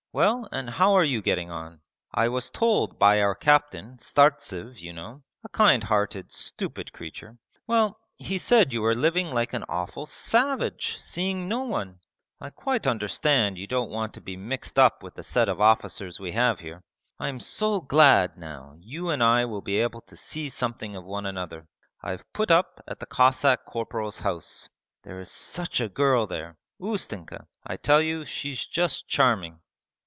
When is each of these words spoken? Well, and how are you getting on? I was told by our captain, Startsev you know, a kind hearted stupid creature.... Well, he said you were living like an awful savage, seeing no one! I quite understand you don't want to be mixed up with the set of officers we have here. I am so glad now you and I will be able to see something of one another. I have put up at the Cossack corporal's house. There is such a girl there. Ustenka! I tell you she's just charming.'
Well, 0.13 0.49
and 0.51 0.71
how 0.71 0.91
are 0.95 1.05
you 1.05 1.21
getting 1.21 1.49
on? 1.51 1.79
I 2.13 2.27
was 2.27 2.49
told 2.49 2.99
by 2.99 3.21
our 3.21 3.33
captain, 3.33 3.95
Startsev 3.97 4.77
you 4.77 4.91
know, 4.91 5.23
a 5.41 5.47
kind 5.47 5.85
hearted 5.85 6.33
stupid 6.33 6.91
creature.... 6.91 7.37
Well, 7.65 7.97
he 8.17 8.37
said 8.37 8.73
you 8.73 8.81
were 8.81 8.93
living 8.93 9.29
like 9.31 9.53
an 9.53 9.63
awful 9.69 10.05
savage, 10.05 10.97
seeing 10.97 11.47
no 11.47 11.63
one! 11.63 12.01
I 12.41 12.49
quite 12.49 12.85
understand 12.85 13.57
you 13.57 13.67
don't 13.67 13.89
want 13.89 14.13
to 14.15 14.19
be 14.19 14.35
mixed 14.35 14.77
up 14.77 15.01
with 15.01 15.15
the 15.15 15.23
set 15.23 15.47
of 15.47 15.61
officers 15.61 16.19
we 16.19 16.33
have 16.33 16.59
here. 16.59 16.83
I 17.17 17.29
am 17.29 17.39
so 17.39 17.79
glad 17.79 18.35
now 18.37 18.75
you 18.81 19.09
and 19.11 19.23
I 19.23 19.45
will 19.45 19.61
be 19.61 19.79
able 19.79 20.01
to 20.01 20.17
see 20.17 20.49
something 20.49 20.93
of 20.93 21.05
one 21.05 21.25
another. 21.25 21.69
I 22.03 22.11
have 22.11 22.25
put 22.33 22.51
up 22.51 22.81
at 22.85 22.99
the 22.99 23.05
Cossack 23.05 23.63
corporal's 23.63 24.19
house. 24.19 24.67
There 25.03 25.21
is 25.21 25.31
such 25.31 25.79
a 25.79 25.87
girl 25.87 26.27
there. 26.27 26.57
Ustenka! 26.81 27.47
I 27.65 27.77
tell 27.77 28.01
you 28.01 28.25
she's 28.25 28.65
just 28.67 29.07
charming.' 29.07 29.61